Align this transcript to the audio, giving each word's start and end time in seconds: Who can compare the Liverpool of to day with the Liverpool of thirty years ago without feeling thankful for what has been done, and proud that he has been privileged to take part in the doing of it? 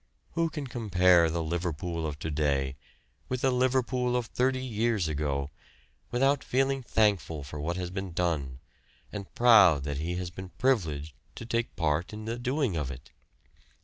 Who 0.31 0.49
can 0.49 0.65
compare 0.65 1.29
the 1.29 1.43
Liverpool 1.43 2.07
of 2.07 2.17
to 2.17 2.31
day 2.31 2.75
with 3.29 3.41
the 3.41 3.51
Liverpool 3.51 4.15
of 4.17 4.25
thirty 4.25 4.65
years 4.65 5.07
ago 5.07 5.51
without 6.09 6.43
feeling 6.43 6.81
thankful 6.81 7.43
for 7.43 7.59
what 7.61 7.77
has 7.77 7.91
been 7.91 8.11
done, 8.11 8.61
and 9.11 9.31
proud 9.35 9.83
that 9.83 9.97
he 9.99 10.15
has 10.15 10.31
been 10.31 10.49
privileged 10.57 11.13
to 11.35 11.45
take 11.45 11.75
part 11.75 12.13
in 12.13 12.25
the 12.25 12.39
doing 12.39 12.75
of 12.75 12.89
it? 12.89 13.11